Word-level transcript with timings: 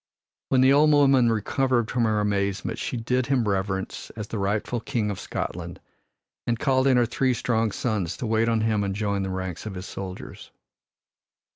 When 0.49 0.61
the 0.61 0.73
old 0.73 0.89
woman 0.91 1.31
recovered 1.31 1.91
from 1.91 2.05
her 2.05 2.19
amazement 2.19 2.79
she 2.79 2.97
did 2.97 3.27
him 3.27 3.47
reverence 3.47 4.09
as 4.15 4.29
the 4.29 4.39
rightful 4.39 4.79
King 4.79 5.11
of 5.11 5.19
Scotland 5.19 5.79
and 6.47 6.57
called 6.57 6.87
in 6.87 6.97
her 6.97 7.05
three 7.05 7.35
strong 7.35 7.71
sons 7.71 8.17
to 8.17 8.25
wait 8.25 8.49
on 8.49 8.61
him 8.61 8.83
and 8.83 8.95
join 8.95 9.21
the 9.21 9.29
ranks 9.29 9.67
of 9.67 9.75
his 9.75 9.85
soldiers. 9.85 10.49